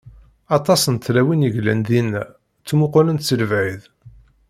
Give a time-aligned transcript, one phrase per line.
[0.57, 2.23] Aṭas n tlawin i yellan dinna,
[2.61, 3.81] ttmuqulent si lebɛid.